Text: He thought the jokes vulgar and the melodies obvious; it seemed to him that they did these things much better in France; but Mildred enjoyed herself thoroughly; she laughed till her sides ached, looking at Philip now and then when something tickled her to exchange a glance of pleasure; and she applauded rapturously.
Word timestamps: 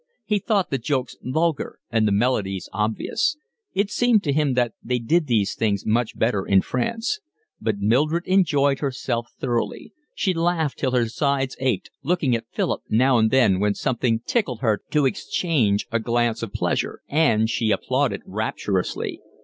He 0.25 0.39
thought 0.39 0.71
the 0.71 0.79
jokes 0.79 1.15
vulgar 1.21 1.77
and 1.91 2.07
the 2.07 2.11
melodies 2.11 2.67
obvious; 2.73 3.37
it 3.75 3.91
seemed 3.91 4.23
to 4.23 4.33
him 4.33 4.55
that 4.55 4.73
they 4.83 4.97
did 4.97 5.27
these 5.27 5.53
things 5.53 5.85
much 5.85 6.17
better 6.17 6.43
in 6.43 6.61
France; 6.63 7.19
but 7.61 7.77
Mildred 7.77 8.25
enjoyed 8.25 8.79
herself 8.79 9.29
thoroughly; 9.39 9.93
she 10.15 10.33
laughed 10.33 10.79
till 10.79 10.93
her 10.93 11.07
sides 11.07 11.55
ached, 11.59 11.91
looking 12.01 12.35
at 12.35 12.49
Philip 12.51 12.81
now 12.89 13.19
and 13.19 13.29
then 13.29 13.59
when 13.59 13.75
something 13.75 14.21
tickled 14.25 14.61
her 14.61 14.81
to 14.89 15.05
exchange 15.05 15.85
a 15.91 15.99
glance 15.99 16.41
of 16.41 16.51
pleasure; 16.51 17.01
and 17.07 17.47
she 17.47 17.69
applauded 17.69 18.23
rapturously. 18.25 19.21